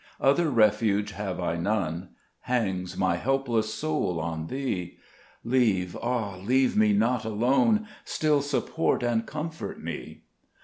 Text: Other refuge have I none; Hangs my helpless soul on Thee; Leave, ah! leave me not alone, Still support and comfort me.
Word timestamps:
Other 0.19 0.49
refuge 0.49 1.11
have 1.11 1.39
I 1.39 1.57
none; 1.57 2.09
Hangs 2.39 2.97
my 2.97 3.17
helpless 3.17 3.71
soul 3.71 4.19
on 4.19 4.47
Thee; 4.47 4.97
Leave, 5.43 5.95
ah! 5.97 6.37
leave 6.37 6.75
me 6.75 6.91
not 6.91 7.23
alone, 7.23 7.87
Still 8.03 8.41
support 8.41 9.03
and 9.03 9.27
comfort 9.27 9.79
me. 9.79 10.23